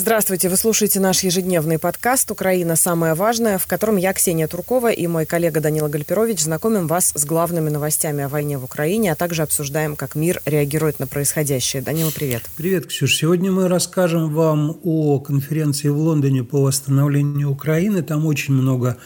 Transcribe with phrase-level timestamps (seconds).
[0.00, 2.76] Здравствуйте, вы слушаете наш ежедневный подкаст «Украина.
[2.76, 7.24] Самое важное», в котором я, Ксения Туркова и мой коллега Данила Гальперович знакомим вас с
[7.24, 11.82] главными новостями о войне в Украине, а также обсуждаем, как мир реагирует на происходящее.
[11.82, 12.44] Данила, привет.
[12.56, 13.16] Привет, Ксюш.
[13.16, 18.00] Сегодня мы расскажем вам о конференции в Лондоне по восстановлению Украины.
[18.02, 18.98] Там очень много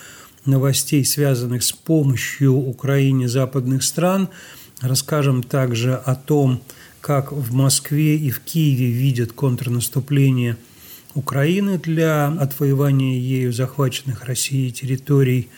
[0.44, 4.28] новостей, связанных с помощью Украине западных стран.
[4.82, 6.60] Расскажем также о том,
[7.00, 10.58] как в Москве и в Киеве видят контрнаступление–
[11.14, 15.48] Украины для отвоевания ею захваченных Россией территорий.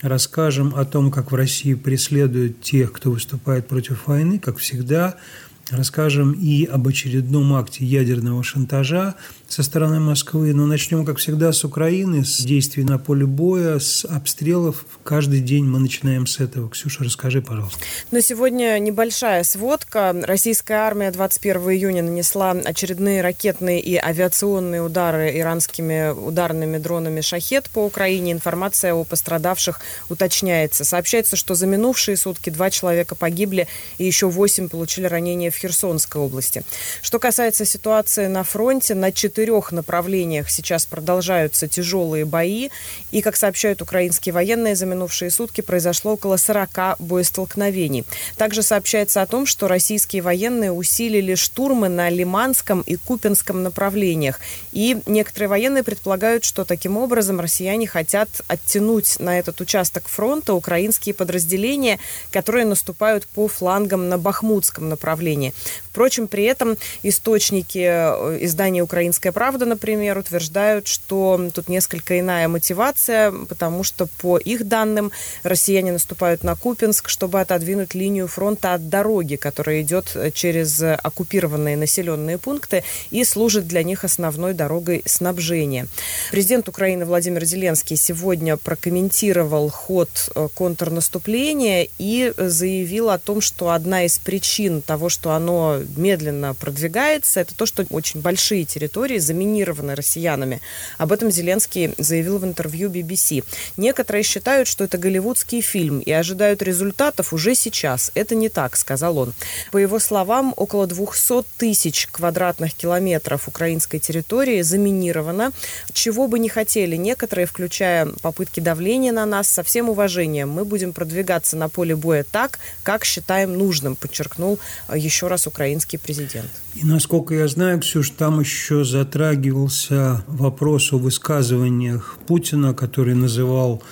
[0.00, 5.16] Расскажем о том, как в России преследуют тех, кто выступает против войны, как всегда–
[5.70, 9.14] Расскажем и об очередном акте ядерного шантажа
[9.46, 10.52] со стороны Москвы.
[10.52, 14.84] Но начнем, как всегда, с Украины, с действий на поле боя, с обстрелов.
[15.04, 16.68] Каждый день мы начинаем с этого.
[16.70, 17.78] Ксюша, расскажи, пожалуйста.
[18.10, 20.14] На сегодня небольшая сводка.
[20.26, 27.84] Российская армия 21 июня нанесла очередные ракетные и авиационные удары иранскими ударными дронами «Шахет» по
[27.84, 28.32] Украине.
[28.32, 30.84] Информация о пострадавших уточняется.
[30.84, 33.68] Сообщается, что за минувшие сутки два человека погибли
[33.98, 36.62] и еще восемь получили ранения в Херсонской области.
[37.02, 42.70] Что касается ситуации на фронте, на четырех направлениях сейчас продолжаются тяжелые бои.
[43.10, 48.04] И, как сообщают украинские военные, за минувшие сутки произошло около 40 боестолкновений.
[48.36, 54.40] Также сообщается о том, что российские военные усилили штурмы на Лиманском и Купинском направлениях.
[54.72, 61.14] И некоторые военные предполагают, что таким образом россияне хотят оттянуть на этот участок фронта украинские
[61.14, 61.98] подразделения,
[62.30, 65.49] которые наступают по флангам на Бахмутском направлении.
[65.90, 73.32] Впрочем, при этом источники э, издания «Украинская правда», например, утверждают, что тут несколько иная мотивация,
[73.32, 75.10] потому что, по их данным,
[75.42, 82.38] россияне наступают на Купинск, чтобы отодвинуть линию фронта от дороги, которая идет через оккупированные населенные
[82.38, 85.88] пункты и служит для них основной дорогой снабжения.
[86.30, 94.04] Президент Украины Владимир Зеленский сегодня прокомментировал ход э, контрнаступления и заявил о том, что одна
[94.04, 100.60] из причин того, что оно медленно продвигается, это то, что очень большие территории заминированы россиянами.
[100.98, 103.42] Об этом Зеленский заявил в интервью BBC.
[103.76, 108.12] Некоторые считают, что это голливудский фильм и ожидают результатов уже сейчас.
[108.14, 109.32] Это не так, сказал он.
[109.72, 115.52] По его словам, около 200 тысяч квадратных километров украинской территории заминировано.
[115.92, 120.92] Чего бы не хотели некоторые, включая попытки давления на нас, со всем уважением мы будем
[120.92, 124.58] продвигаться на поле боя так, как считаем нужным, подчеркнул
[124.94, 126.50] еще раз украинский президент.
[126.74, 133.82] И насколько я знаю, Ксюш, там еще затрагивался вопрос о высказываниях Путина, который называл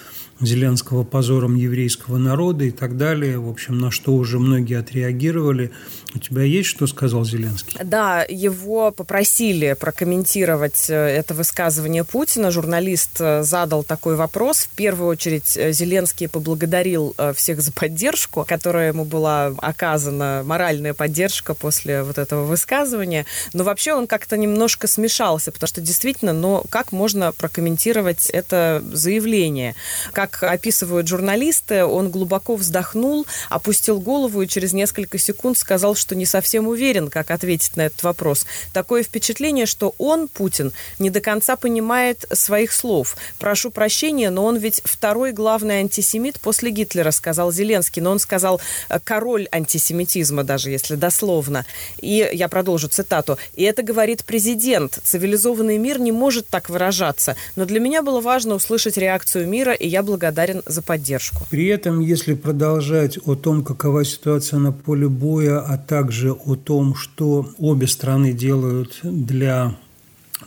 [0.41, 3.39] Зеленского позором еврейского народа и так далее.
[3.39, 5.73] В общем, на что уже многие отреагировали.
[6.15, 7.79] У тебя есть что сказал Зеленский?
[7.83, 12.51] Да, его попросили прокомментировать э, это высказывание Путина.
[12.51, 14.69] Журналист э, задал такой вопрос.
[14.73, 21.55] В первую очередь э, Зеленский поблагодарил всех за поддержку, которая ему была оказана, моральная поддержка
[21.55, 23.27] после вот этого высказывания.
[23.53, 29.75] Но вообще он как-то немножко смешался, потому что действительно, но как можно прокомментировать это заявление?
[30.13, 36.15] Как как описывают журналисты, он глубоко вздохнул, опустил голову и через несколько секунд сказал, что
[36.15, 38.47] не совсем уверен, как ответить на этот вопрос.
[38.73, 43.17] Такое впечатление, что он, Путин, не до конца понимает своих слов.
[43.39, 48.03] Прошу прощения, но он ведь второй главный антисемит после Гитлера, сказал Зеленский.
[48.03, 51.65] Но он сказал э, король антисемитизма, даже если дословно.
[52.01, 53.39] И я продолжу цитату.
[53.55, 54.99] И это говорит президент.
[55.03, 57.37] Цивилизованный мир не может так выражаться.
[57.57, 61.47] Но для меня было важно услышать реакцию мира, и я благодарна благодарен за поддержку.
[61.51, 66.95] При этом, если продолжать о том, какова ситуация на поле боя, а также о том,
[66.95, 69.77] что обе страны делают для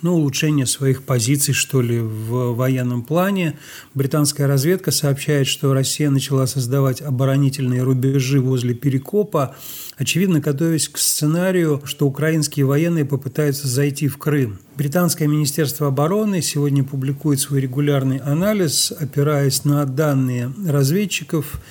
[0.01, 3.57] ну, улучшение своих позиций, что ли, в военном плане.
[3.94, 9.56] Британская разведка сообщает, что Россия начала создавать оборонительные рубежи возле Перекопа,
[9.97, 14.59] очевидно, готовясь к сценарию, что украинские военные попытаются зайти в Крым.
[14.75, 21.62] Британское министерство обороны сегодня публикует свой регулярный анализ, опираясь на данные разведчиков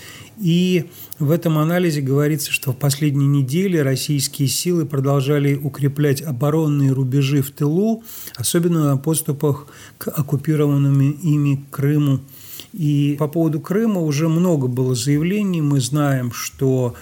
[0.40, 0.86] и
[1.18, 7.50] в этом анализе говорится, что в последние недели российские силы продолжали укреплять оборонные рубежи в
[7.50, 8.02] тылу,
[8.36, 9.66] особенно на подступах
[9.98, 12.20] к оккупированным ими Крыму.
[12.72, 15.60] И по поводу Крыма уже много было заявлений.
[15.60, 16.94] Мы знаем, что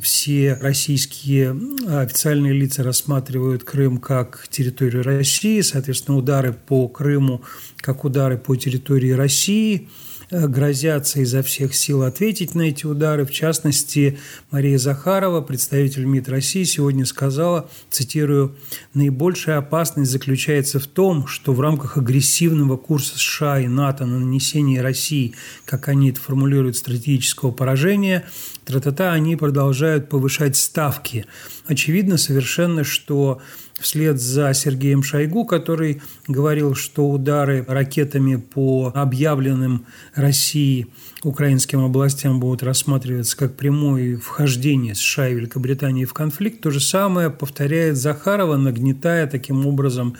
[0.00, 1.56] все российские
[1.88, 7.40] официальные лица рассматривают Крым как территорию России, соответственно, удары по Крыму
[7.76, 9.88] как удары по территории России–
[10.32, 13.26] грозятся изо всех сил ответить на эти удары.
[13.26, 14.18] В частности,
[14.50, 18.56] Мария Захарова, представитель МИД России, сегодня сказала, цитирую,
[18.94, 24.80] «Наибольшая опасность заключается в том, что в рамках агрессивного курса США и НАТО на нанесение
[24.80, 25.34] России,
[25.66, 28.24] как они это формулируют, стратегического поражения,
[28.64, 31.26] тра-та-та, они продолжают повышать ставки.
[31.66, 33.40] Очевидно совершенно, что
[33.82, 39.84] вслед за Сергеем Шойгу, который говорил, что удары ракетами по объявленным
[40.14, 40.86] России
[41.22, 47.30] украинским областям будут рассматриваться как прямое вхождение США и Великобритании в конфликт, то же самое
[47.30, 50.16] повторяет Захарова, нагнетая таким образом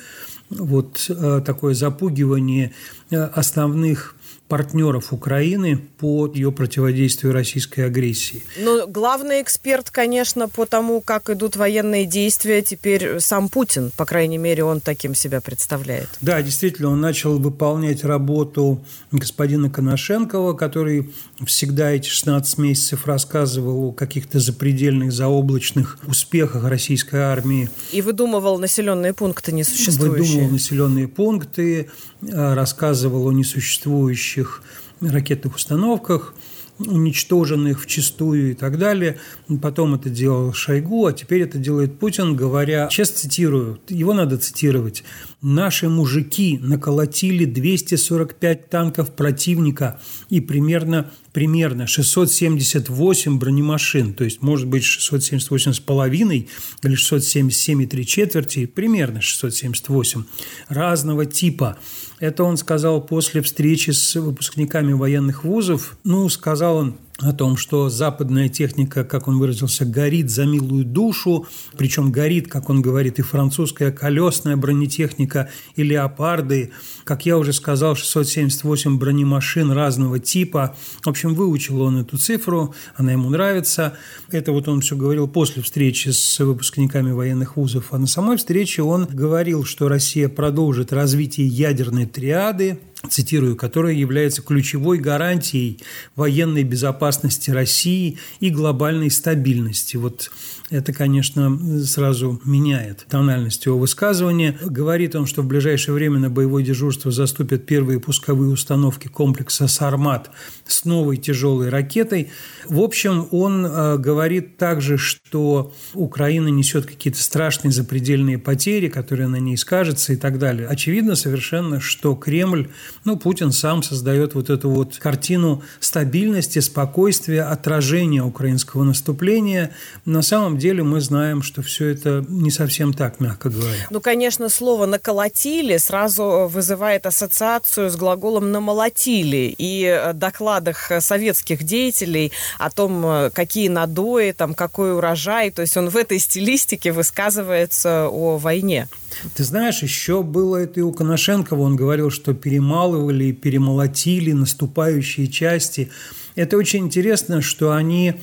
[0.50, 2.73] вот э, такое запугивание
[3.11, 4.14] э, основных
[4.52, 8.43] партнеров Украины по ее противодействию российской агрессии.
[8.58, 14.37] Но главный эксперт, конечно, по тому, как идут военные действия, теперь сам Путин, по крайней
[14.37, 16.10] мере, он таким себя представляет.
[16.20, 21.10] Да, действительно, он начал выполнять работу господина Коношенкова, который
[21.46, 27.70] всегда эти 16 месяцев рассказывал о каких-то запредельных, заоблачных успехах российской армии.
[27.90, 30.19] И выдумывал населенные пункты несуществующие.
[30.19, 31.88] Выдумывал населенные пункты,
[32.31, 34.63] рассказывал о несуществующих
[35.01, 36.35] ракетных установках,
[36.79, 39.19] уничтоженных вчистую и так далее.
[39.61, 45.05] Потом это делал Шойгу, а теперь это делает Путин, говоря, сейчас цитирую, его надо цитировать,
[45.41, 54.85] «Наши мужики наколотили 245 танков противника и примерно, примерно 678 бронемашин, то есть, может быть,
[54.85, 56.49] 678 с половиной
[56.85, 60.25] или 677 и три четверти, примерно 678
[60.69, 61.77] разного типа.
[62.23, 65.97] Это он сказал после встречи с выпускниками военных вузов.
[66.05, 71.47] Ну, сказал он о том, что западная техника, как он выразился, горит за милую душу,
[71.77, 76.73] причем горит, как он говорит, и французская колесная бронетехника, и леопарды.
[77.05, 80.77] Как я уже сказал, 678 бронемашин разного типа.
[81.03, 83.95] В общем, выучил он эту цифру, она ему нравится.
[84.31, 87.89] Это вот он все говорил после встречи с выпускниками военных вузов.
[87.91, 94.43] А на самой встрече он говорил, что Россия продолжит развитие ядерной триады, цитирую, которая является
[94.43, 95.81] ключевой гарантией
[96.16, 99.96] военной безопасности России и глобальной стабильности.
[99.96, 100.31] Вот
[100.70, 104.56] это, конечно, сразу меняет тональность его высказывания.
[104.62, 110.31] Говорит он, что в ближайшее время на боевое дежурство заступят первые пусковые установки комплекса «Сармат»
[110.66, 112.31] с новой тяжелой ракетой.
[112.66, 119.37] В общем, он э, говорит также, что Украина несет какие-то страшные запредельные потери, которые на
[119.37, 120.69] ней скажутся и так далее.
[120.69, 122.69] Очевидно совершенно, что Кремль,
[123.05, 129.73] ну, Путин сам создает вот эту вот картину стабильности, спокойствия, отражения украинского наступления.
[130.05, 133.87] На самом деле мы знаем, что все это не совсем так, мягко говоря.
[133.91, 139.55] Ну, конечно, слово «наколотили» сразу вызывает ассоциацию с глаголом «намолотили».
[139.59, 145.88] И в докладах советских деятелей о том, какие надои, там, какой урожай, то есть он
[145.88, 148.88] в этой стилистике высказывается о войне.
[149.35, 151.61] Ты знаешь, еще было это и у Коношенкова.
[151.61, 155.91] Он говорил, что перемалывали, перемолотили наступающие части.
[156.35, 158.14] Это очень интересно, что они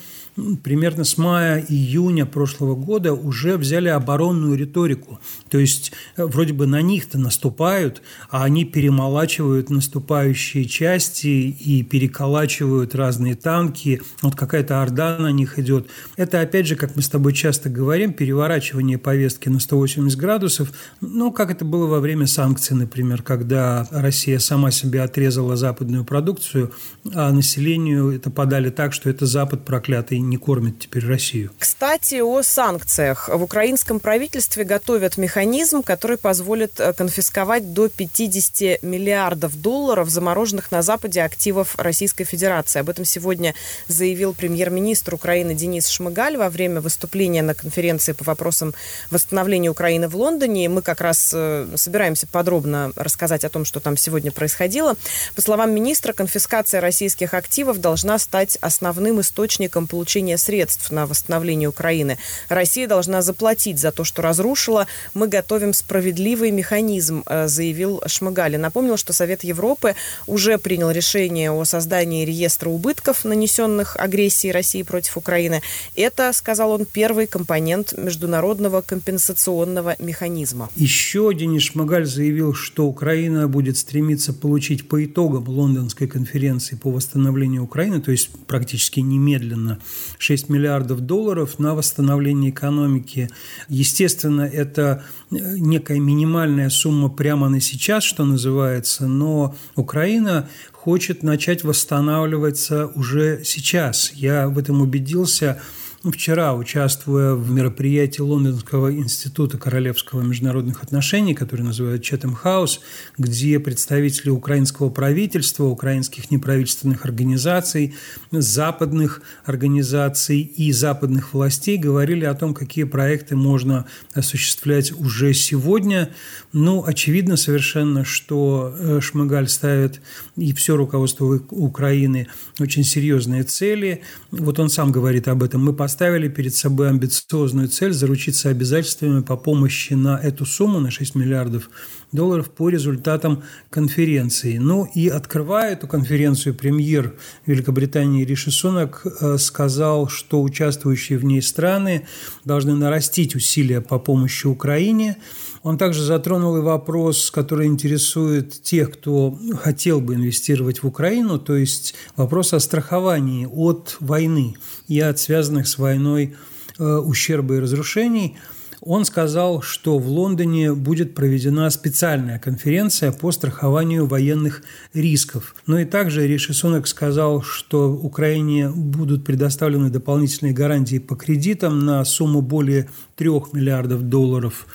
[0.63, 5.19] примерно с мая-июня прошлого года уже взяли оборонную риторику.
[5.49, 12.95] То есть э, вроде бы на них-то наступают, а они перемолачивают наступающие части и переколачивают
[12.95, 14.01] разные танки.
[14.21, 15.87] Вот какая-то орда на них идет.
[16.17, 20.71] Это, опять же, как мы с тобой часто говорим, переворачивание повестки на 180 градусов.
[21.01, 26.71] Ну, как это было во время санкций, например, когда Россия сама себе отрезала западную продукцию,
[27.13, 31.51] а населению это подали так, что это Запад проклятый не кормит теперь Россию.
[31.59, 33.29] Кстати, о санкциях.
[33.29, 40.81] В украинском правительстве готовят механизм, который позволит э, конфисковать до 50 миллиардов долларов замороженных на
[40.81, 42.79] Западе активов Российской Федерации.
[42.79, 43.55] Об этом сегодня
[43.87, 48.73] заявил премьер-министр Украины Денис Шмыгаль во время выступления на конференции по вопросам
[49.09, 50.69] восстановления Украины в Лондоне.
[50.69, 54.95] Мы как раз э, собираемся подробно рассказать о том, что там сегодня происходило.
[55.35, 61.69] По словам министра, конфискация российских активов должна стать основным источником получения получения средств на восстановление
[61.69, 62.17] Украины.
[62.49, 64.85] Россия должна заплатить за то, что разрушила.
[65.13, 68.57] Мы готовим справедливый механизм, э, заявил Шмыгали.
[68.57, 69.95] Напомнил, что Совет Европы
[70.27, 75.61] уже принял решение о создании реестра убытков, нанесенных агрессией России против Украины.
[75.95, 80.69] Это, сказал он, первый компонент международного компенсационного механизма.
[80.75, 87.63] Еще Денис Шмыгаль заявил, что Украина будет стремиться получить по итогам Лондонской конференции по восстановлению
[87.63, 89.77] Украины, то есть практически немедленно,
[90.17, 93.29] 6 миллиардов долларов на восстановление экономики.
[93.67, 102.87] Естественно, это некая минимальная сумма прямо на сейчас, что называется, но Украина хочет начать восстанавливаться
[102.95, 104.11] уже сейчас.
[104.13, 105.61] Я в этом убедился
[106.03, 112.79] вчера, участвуя в мероприятии Лондонского института королевского международных отношений, который называют Четем Хаус,
[113.17, 117.95] где представители украинского правительства, украинских неправительственных организаций,
[118.31, 126.11] западных организаций и западных властей говорили о том, какие проекты можно осуществлять уже сегодня.
[126.53, 130.01] Ну, очевидно совершенно, что э, Шмыгаль ставит
[130.37, 132.27] и все руководство Украины
[132.59, 134.01] очень серьезные цели.
[134.31, 135.63] Вот он сам говорит об этом.
[135.63, 141.15] Мы поставили перед собой амбициозную цель заручиться обязательствами по помощи на эту сумму, на 6
[141.15, 141.71] миллиардов
[142.11, 143.41] долларов по результатам
[143.71, 144.59] конференции.
[144.59, 147.15] Ну и открывая эту конференцию, премьер
[147.47, 152.05] Великобритании Риши Сунак э, сказал, что участвующие в ней страны
[152.45, 155.17] должны нарастить усилия по помощи Украине.
[155.63, 161.55] Он также затронул и вопрос, который интересует тех, кто хотел бы инвестировать в Украину, то
[161.55, 164.55] есть вопрос о страховании от войны
[164.87, 166.35] и от связанных с войной
[166.77, 168.37] э, ущерба и разрушений,
[168.81, 175.55] он сказал, что в Лондоне будет проведена специальная конференция по страхованию военных рисков.
[175.67, 182.03] Но и также Риши Сунак сказал, что Украине будут предоставлены дополнительные гарантии по кредитам на
[182.05, 184.65] сумму более 3 миллиардов долларов.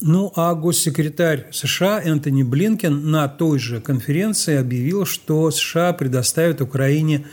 [0.00, 7.26] Ну а госсекретарь США Энтони Блинкен на той же конференции объявил, что США предоставят Украине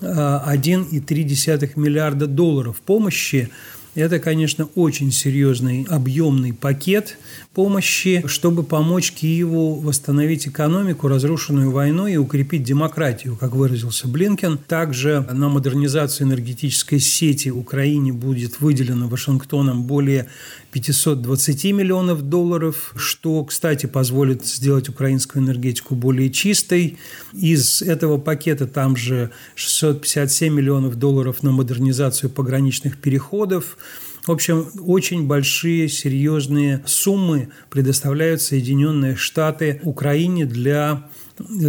[0.00, 3.50] 1,3 миллиарда долларов помощи.
[3.94, 7.16] Это, конечно, очень серьезный объемный пакет
[7.54, 14.58] помощи, чтобы помочь Киеву восстановить экономику, разрушенную войной, и укрепить демократию, как выразился Блинкен.
[14.58, 20.26] Также на модернизацию энергетической сети Украине будет выделено Вашингтоном более
[20.72, 26.98] 520 миллионов долларов, что, кстати, позволит сделать украинскую энергетику более чистой.
[27.32, 33.76] Из этого пакета там же 657 миллионов долларов на модернизацию пограничных переходов.
[34.26, 41.08] В общем, очень большие, серьезные суммы предоставляют Соединенные Штаты Украине для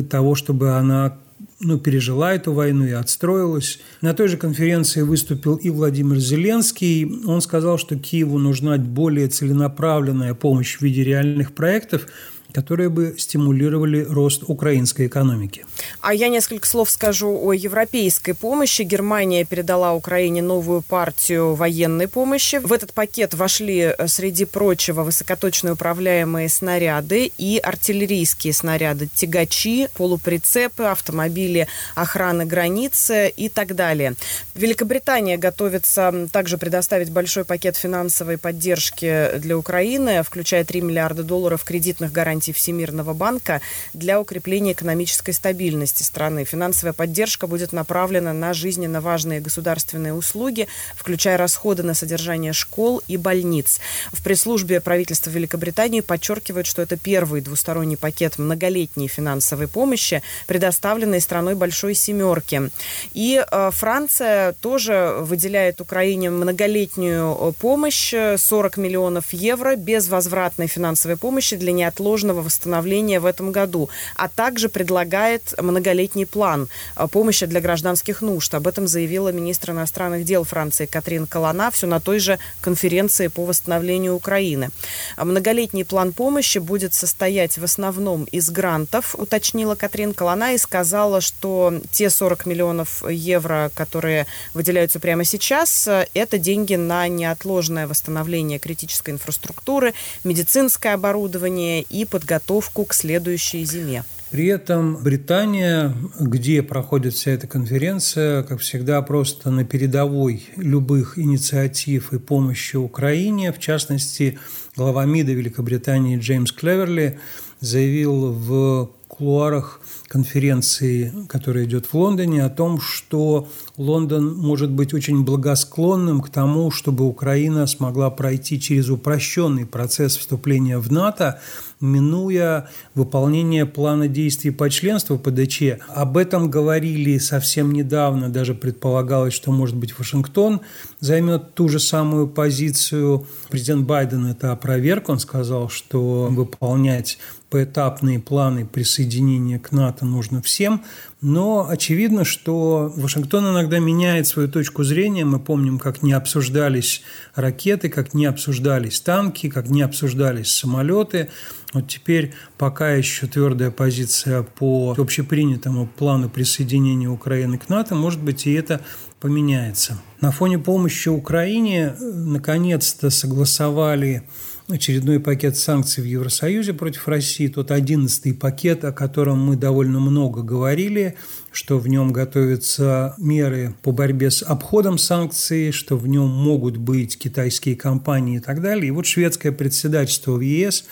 [0.09, 1.17] того, чтобы она
[1.59, 3.79] ну, пережила эту войну и отстроилась.
[4.01, 7.23] На той же конференции выступил и Владимир Зеленский.
[7.25, 12.07] Он сказал, что Киеву нужна более целенаправленная помощь в виде реальных проектов–
[12.55, 15.65] которые бы стимулировали рост украинской экономики.
[15.99, 18.83] А я несколько слов скажу о европейской помощи.
[18.83, 22.61] Германия передала Украине новую партию военной помощи.
[22.63, 30.83] В этот пакет вошли, э, среди прочего, высокоточные управляемые снаряды и артиллерийские снаряды, тягачи, полуприцепы,
[30.83, 34.13] автомобили охраны границы и так далее.
[34.53, 42.13] Великобритания готовится также предоставить большой пакет финансовой поддержки для Украины, включая 3 миллиарда долларов кредитных
[42.13, 43.61] гарантий гарантий Всемирного банка
[43.93, 46.45] для укрепления экономической стабильности страны.
[46.45, 53.17] Финансовая поддержка будет направлена на жизненно важные государственные услуги, включая расходы на содержание школ и
[53.17, 53.79] больниц.
[54.13, 61.55] В пресс-службе правительства Великобритании подчеркивают, что это первый двусторонний пакет многолетней финансовой помощи, предоставленный страной
[61.55, 62.69] Большой Семерки.
[63.13, 71.17] И э, Франция тоже выделяет Украине многолетнюю э, помощь, 40 миллионов евро без возвратной финансовой
[71.17, 77.45] помощи для неотложного полного восстановления в этом году, а также предлагает многолетний план э, помощи
[77.45, 78.53] для гражданских нужд.
[78.53, 83.45] Об этом заявила министр иностранных дел Франции Катрин Калана все на той же конференции по
[83.45, 84.69] восстановлению Украины.
[85.17, 91.73] Многолетний план помощи будет состоять в основном из грантов, уточнила Катрин Калана и сказала, что
[91.91, 99.13] те 40 миллионов евро, которые выделяются прямо сейчас, э, это деньги на неотложное восстановление критической
[99.13, 104.03] инфраструктуры, медицинское оборудование и под подготовку к следующей зиме.
[104.31, 112.11] При этом Британия, где проходит вся эта конференция, как всегда, просто на передовой любых инициатив
[112.11, 113.53] и помощи Украине.
[113.53, 114.39] В частности,
[114.75, 117.19] глава МИДа Великобритании Джеймс Клеверли
[117.61, 125.23] заявил в кулуарах конференции, которая идет в Лондоне, о том, что Лондон может быть очень
[125.23, 131.39] благосклонным к тому, чтобы Украина смогла пройти через упрощенный процесс вступления в НАТО,
[131.81, 135.79] минуя выполнение плана действий по членству ПДЧ.
[135.87, 140.61] Об этом говорили совсем недавно, даже предполагалось, что, может быть, Вашингтон
[140.99, 143.27] займет ту же самую позицию.
[143.49, 145.09] Президент Байден это опроверг.
[145.09, 147.17] Он сказал, что выполнять
[147.49, 150.83] поэтапные планы присоединения к НАТО нужно всем.
[151.27, 155.25] Но очевидно, что Вашингтон иногда меняет свою точку зрения.
[155.25, 157.01] Мы помним, как не обсуждались
[157.33, 161.31] ракеты, как не обсуждались танки, как не обсуждались самолеты.
[161.73, 168.45] Вот теперь пока еще твердая позиция по общепринятому плану присоединения Украины к НАТО, может быть,
[168.45, 168.81] и это
[169.19, 169.99] поменяется.
[170.21, 174.29] На фоне помощи Украине э, наконец-то согласовали
[174.67, 180.41] очередной пакет санкций в Евросоюзе против России, тот одиннадцатый пакет, о котором мы довольно много
[180.41, 181.15] говорили,
[181.51, 187.17] что в нем готовятся меры по борьбе с обходом санкций, что в нем могут быть
[187.17, 188.87] китайские компании и так далее.
[188.87, 190.85] И вот шведское председательство в ЕС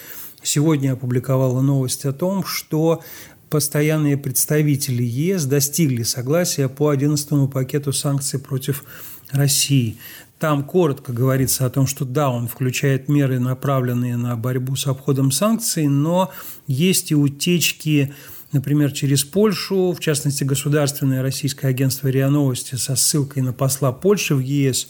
[0.43, 3.01] сегодня опубликовало новость о том, что
[3.49, 8.83] постоянные представители ЕС достигли согласия по 11 пакету санкций против
[9.31, 9.97] России.
[10.43, 15.31] Там коротко говорится о том, что да, он включает меры, направленные на борьбу с обходом
[15.31, 16.31] санкций, но
[16.67, 18.13] есть и утечки
[18.51, 24.35] например, через Польшу, в частности, Государственное российское агентство РИА Новости со ссылкой на посла Польши
[24.35, 24.89] в ЕС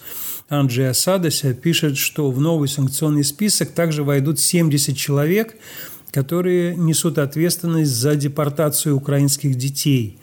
[0.50, 5.56] Анджея Садося пишет, что в новый санкционный список также войдут 70 человек,
[6.12, 10.18] которые несут ответственность за депортацию украинских детей.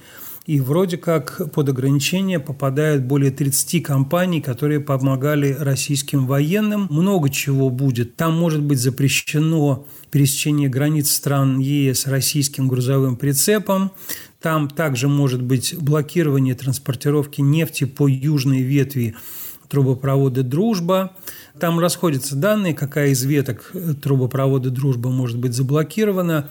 [0.50, 6.88] И вроде как под ограничение попадают более 30 компаний, которые помогали российским военным.
[6.90, 8.16] Много чего будет.
[8.16, 13.92] Там может быть запрещено пересечение границ стран ЕС российским грузовым прицепом.
[14.42, 19.14] Там также может быть блокирование транспортировки нефти по южной ветви
[19.69, 21.16] трубопровода «Дружба».
[21.61, 26.50] Там расходятся данные, какая из веток трубопровода «Дружба» может быть заблокирована.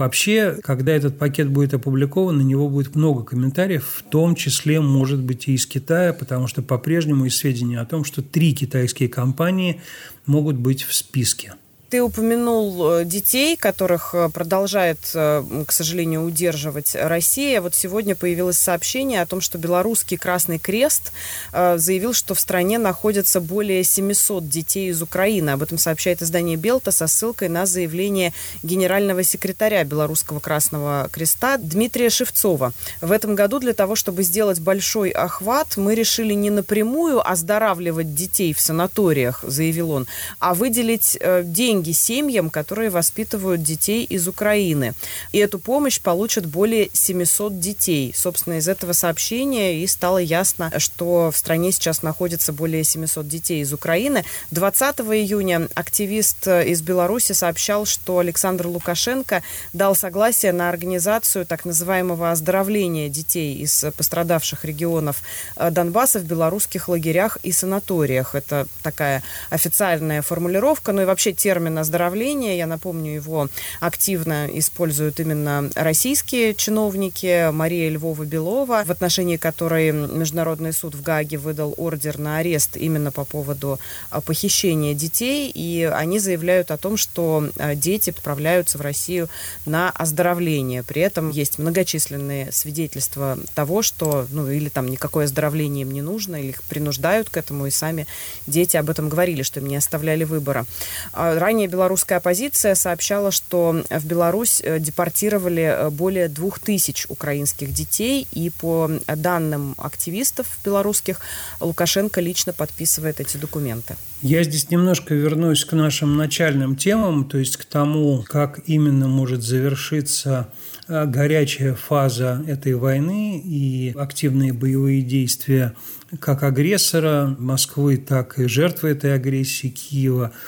[0.00, 5.20] Вообще, когда этот пакет будет опубликован, на него будет много комментариев, в том числе, может
[5.20, 9.82] быть, и из Китая, потому что по-прежнему есть сведения о том, что три китайские компании
[10.24, 11.52] могут быть в списке.
[11.90, 17.60] Ты упомянул э, детей, которых э, продолжает, э, к сожалению, удерживать Россия.
[17.60, 21.12] Вот сегодня появилось сообщение о том, что белорусский Красный Крест
[21.52, 25.50] заявил, что в стране находится более 700 детей из Украины.
[25.50, 28.32] Об этом сообщает издание «Белта» со ссылкой на заявление
[28.62, 32.72] генерального секретаря Белорусского Красного Креста Дмитрия Шевцова.
[33.00, 38.54] В этом году для того, чтобы сделать большой охват, мы решили не напрямую оздоравливать детей
[38.54, 40.06] в санаториях, заявил он,
[40.38, 44.92] а выделить деньги деньги семьям, которые воспитывают детей из Украины.
[45.32, 48.12] И эту помощь получат более 700 детей.
[48.14, 53.62] Собственно, из этого сообщения и стало ясно, что в стране сейчас находится более 700 детей
[53.62, 54.24] из Украины.
[54.50, 62.30] 20 июня активист из Беларуси сообщал, что Александр Лукашенко дал согласие на организацию так называемого
[62.30, 65.22] оздоровления детей из пострадавших регионов
[65.56, 68.34] э, Донбасса в белорусских лагерях и санаториях.
[68.34, 72.56] Это такая официальная формулировка, ну и вообще термин термин оздоровления.
[72.56, 73.48] Я напомню, его
[73.80, 77.50] активно используют именно российские чиновники.
[77.50, 83.24] Мария Львова-Белова, в отношении которой Международный суд в Гааге выдал ордер на арест именно по
[83.24, 83.78] поводу
[84.10, 85.50] а, похищения детей.
[85.54, 89.28] И они заявляют о том, что а, дети отправляются в Россию
[89.66, 90.82] на оздоровление.
[90.82, 96.36] При этом есть многочисленные свидетельства того, что ну, или там никакое оздоровление им не нужно,
[96.36, 98.06] или их принуждают к этому, и сами
[98.46, 100.66] дети об этом говорили, что им не оставляли выбора.
[101.12, 107.04] А, ранее Ранее белорусская оппозиция сообщала, что в Беларусь э, депортировали э, более двух тысяч
[107.10, 111.20] украинских детей, и по данным активистов белорусских,
[111.60, 113.96] Лукашенко лично подписывает эти документы.
[114.22, 119.42] Я здесь немножко вернусь к нашим начальным темам, то есть к тому, как именно может
[119.42, 120.48] завершиться
[120.88, 125.74] э, горячая фаза этой войны и активные боевые действия
[126.20, 130.32] как агрессора Москвы, так и жертвы этой агрессии Киева–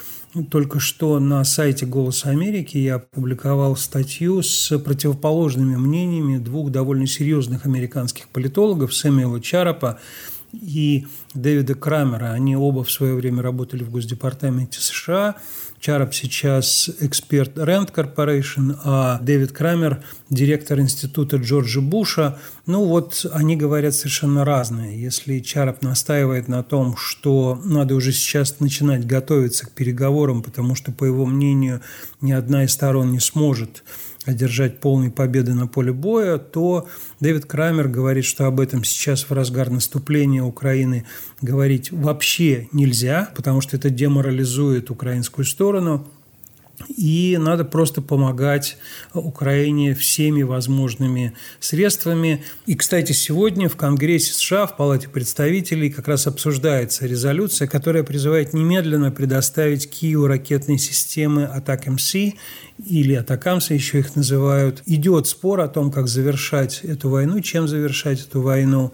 [0.51, 7.66] только что на сайте «Голос Америки» я опубликовал статью с противоположными мнениями двух довольно серьезных
[7.66, 10.01] американских политологов Сэмюэла Чарапа
[10.53, 12.33] и Дэвида Крамера.
[12.33, 15.37] Они оба в свое время работали в Госдепартаменте США.
[15.83, 22.38] Чарап сейчас эксперт Rand Corporation, а Дэвид Крамер– директор института Джорджа Буша.
[22.66, 25.03] Ну вот они говорят совершенно разные.
[25.03, 30.92] Если Чарап настаивает на том, что надо уже сейчас начинать готовиться к переговорам, потому что,
[30.92, 31.81] по его мнению,
[32.21, 33.83] ни одна из сторон не сможет
[34.24, 36.88] одержать полной победы на поле боя, то
[37.20, 41.04] Дэвид Крамер говорит, что об этом сейчас в разгар наступления Украины
[41.40, 46.08] говорить вообще нельзя, потому что это деморализует украинскую сторону.
[46.88, 48.77] И надо просто помогать
[49.14, 52.45] Украине всеми возможными средствами.
[52.66, 58.53] И, кстати, сегодня в Конгрессе США, в Палате представителей как раз обсуждается резолюция, которая призывает
[58.53, 62.14] немедленно предоставить Киеву ракетные системы АТАК-МС
[62.85, 64.83] или атакамсы еще их называют.
[64.87, 68.92] Идет спор о том, как завершать эту войну, чем завершать эту войну.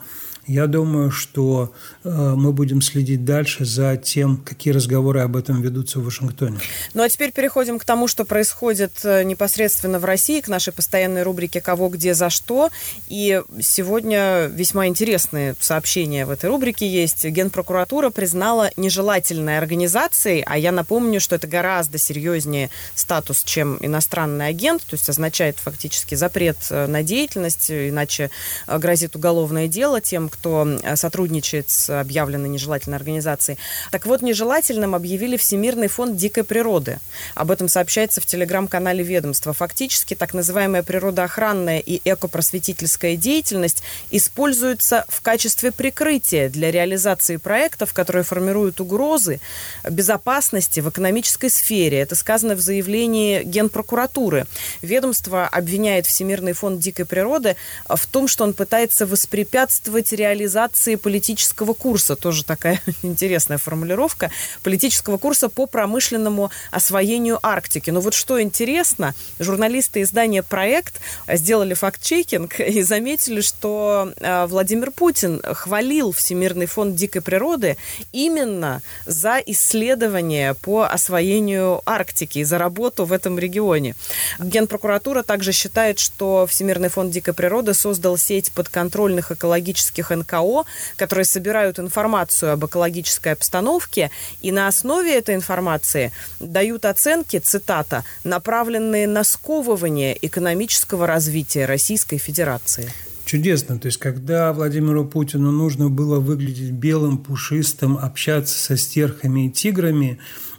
[0.48, 6.00] Я думаю, что э, мы будем следить дальше за тем, какие разговоры об этом ведутся
[6.00, 6.58] в Вашингтоне.
[6.94, 11.22] Ну а теперь переходим к тому, что происходит э, непосредственно в России, к нашей постоянной
[11.22, 12.70] рубрике «Кого, где, за что».
[13.08, 17.26] И сегодня весьма интересные сообщения в этой рубрике есть.
[17.26, 24.80] Генпрокуратура признала нежелательной организацией, а я напомню, что это гораздо серьезнее статус, чем иностранный агент,
[24.80, 28.30] то есть означает фактически запрет э, на деятельность, иначе
[28.66, 33.58] грозит уголовное дело тем, кто э, сотрудничает с объявленной нежелательной организацией.
[33.90, 36.98] Так вот, нежелательным объявили Всемирный фонд дикой природы.
[37.34, 39.52] Об этом сообщается в телеграм-канале ведомства.
[39.52, 48.24] Фактически, так называемая природоохранная и экопросветительская деятельность используется в качестве прикрытия для реализации проектов, которые
[48.24, 49.40] формируют угрозы
[49.88, 52.00] безопасности в экономической сфере.
[52.00, 54.46] Это сказано в заявлении Генпрокуратуры.
[54.82, 57.56] Ведомство обвиняет Всемирный фонд дикой природы
[57.88, 62.16] в том, что он пытается воспрепятствовать реализации политического курса.
[62.16, 64.30] Тоже такая интересная формулировка.
[64.62, 67.90] Политического курса по промышленному освоению Арктики.
[67.90, 75.40] Но вот что интересно, журналисты издания «Проект» сделали факт-чекинг и заметили, что а, Владимир Путин
[75.42, 77.76] хвалил Всемирный фонд дикой природы
[78.12, 83.94] именно за исследования по освоению Арктики и за работу в этом регионе.
[84.38, 90.64] Генпрокуратура также считает, что Всемирный фонд дикой природы создал сеть подконтрольных экологических НКО,
[90.96, 99.06] которые собирают информацию об экологической обстановке и на основе этой информации дают оценки, цитата, направленные
[99.06, 102.90] на сковывание экономического развития Российской Федерации.
[103.24, 103.78] Чудесно.
[103.78, 110.18] То есть, когда Владимиру Путину нужно было выглядеть белым, пушистым, общаться со стерхами и тиграми,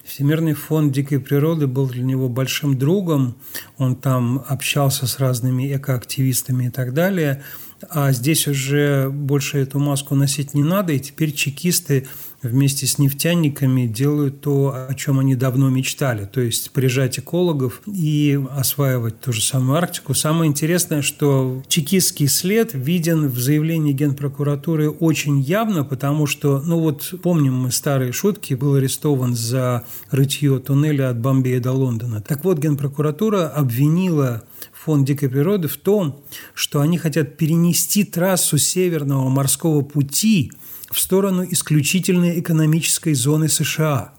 [0.10, 3.36] Всемирный фонд дикой природы был для него большим другом.
[3.78, 7.44] Он там общался с разными экоактивистами и так далее–
[7.90, 12.08] а здесь уже больше эту маску носить не надо, и теперь чекисты
[12.42, 18.40] вместе с нефтяниками делают то, о чем они давно мечтали, то есть прижать экологов и
[18.52, 20.14] осваивать ту же самую Арктику.
[20.14, 27.14] Самое интересное, что чекистский след виден в заявлении Генпрокуратуры очень явно, потому что, ну вот
[27.22, 32.22] помним мы старые шутки, был арестован за рытье туннеля от Бомбея до Лондона.
[32.22, 36.22] Так вот, Генпрокуратура обвинила фонд дикой природы в том,
[36.54, 40.52] что они хотят перенести трассу Северного морского пути
[40.92, 44.14] в сторону исключительной экономической зоны США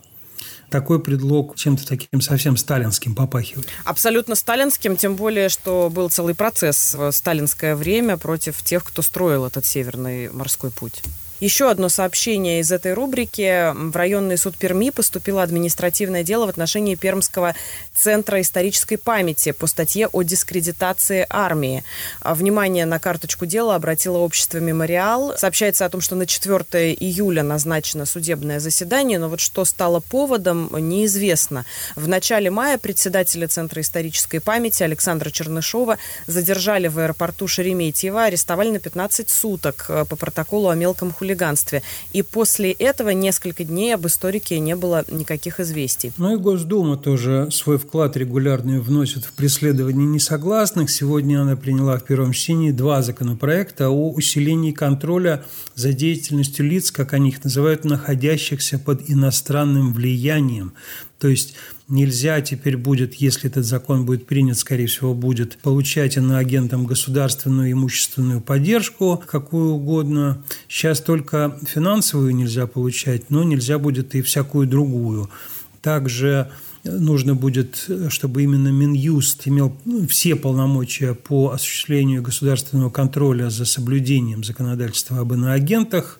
[0.70, 3.66] такой предлог чем-то таким совсем сталинским попахивает.
[3.84, 9.44] Абсолютно сталинским, тем более, что был целый процесс в сталинское время против тех, кто строил
[9.44, 11.02] этот северный морской путь.
[11.40, 13.72] Еще одно сообщение из этой рубрики.
[13.72, 17.54] В районный суд Перми поступило административное дело в отношении Пермского
[17.94, 21.82] центра исторической памяти по статье о дискредитации армии.
[22.20, 25.32] А, внимание на карточку дела обратило общество «Мемориал».
[25.38, 30.68] Сообщается о том, что на 4 июля назначено судебное заседание, но вот что стало поводом,
[30.78, 31.64] неизвестно.
[31.96, 38.78] В начале мая председателя Центра исторической памяти Александра Чернышова задержали в аэропорту Шереметьево, арестовали на
[38.78, 41.82] 15 суток э, по протоколу о мелком хулиганстве хулиганстве.
[42.12, 46.12] И после этого несколько дней об историке не было никаких известий.
[46.18, 50.90] Ну и Госдума тоже свой вклад регулярный вносит в преследование несогласных.
[50.90, 57.12] Сегодня она приняла в первом чтении два законопроекта о усилении контроля за деятельностью лиц, как
[57.12, 60.72] они их называют, находящихся под иностранным влиянием.
[61.18, 61.54] То есть
[61.90, 68.40] нельзя теперь будет, если этот закон будет принят, скорее всего, будет получать иноагентам государственную имущественную
[68.40, 70.42] поддержку, какую угодно.
[70.68, 75.28] Сейчас только финансовую нельзя получать, но нельзя будет и всякую другую.
[75.82, 76.50] Также
[76.84, 79.76] нужно будет, чтобы именно Минюст имел
[80.08, 86.18] все полномочия по осуществлению государственного контроля за соблюдением законодательства об иноагентах,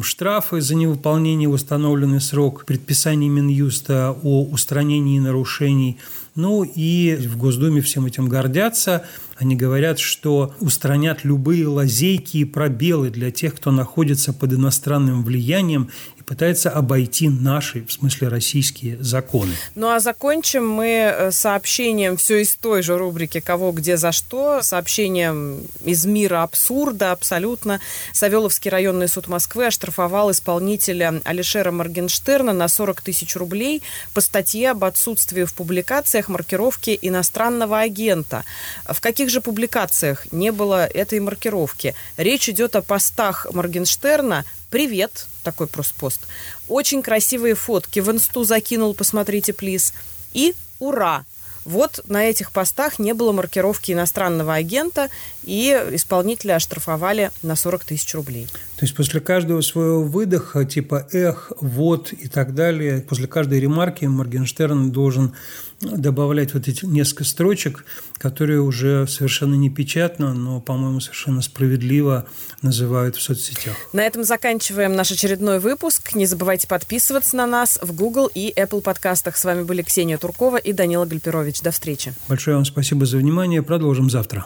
[0.00, 5.98] штрафы за невыполнение в установленный срок, предписание Минюста о устранении нарушений.
[6.34, 9.04] Ну и в Госдуме всем этим гордятся.
[9.42, 15.90] Они говорят, что устранят любые лазейки и пробелы для тех, кто находится под иностранным влиянием
[16.16, 19.50] и пытается обойти наши, в смысле российские, законы.
[19.74, 24.62] Ну а закончим мы э, сообщением все из той же рубрики «Кого, где, за что»,
[24.62, 27.80] сообщением из мира абсурда абсолютно.
[28.12, 33.82] Савеловский районный суд Москвы оштрафовал исполнителя Алишера Моргенштерна на 40 тысяч рублей
[34.14, 38.44] по статье об отсутствии в публикациях маркировки иностранного агента.
[38.86, 41.94] В каких же публикациях не было этой маркировки?
[42.16, 46.20] Речь идет о постах Моргенштерна «Привет», такой просто пост.
[46.68, 49.92] Очень красивые фотки в инсту закинул, посмотрите, плиз.
[50.32, 51.24] И «Ура!»
[51.64, 55.08] Вот на этих постах не было маркировки иностранного агента,
[55.44, 58.48] и исполнителя оштрафовали на 40 тысяч рублей.
[58.82, 64.06] То есть после каждого своего выдоха, типа «эх», «вот» и так далее, после каждой ремарки
[64.06, 65.34] Моргенштерн должен
[65.80, 67.84] добавлять вот эти несколько строчек,
[68.18, 72.26] которые уже совершенно не печатно, но, по-моему, совершенно справедливо
[72.60, 73.76] называют в соцсетях.
[73.92, 76.16] На этом заканчиваем наш очередной выпуск.
[76.16, 79.36] Не забывайте подписываться на нас в Google и Apple подкастах.
[79.36, 81.60] С вами были Ксения Туркова и Данила Гальперович.
[81.60, 82.14] До встречи.
[82.28, 83.62] Большое вам спасибо за внимание.
[83.62, 84.44] Продолжим завтра.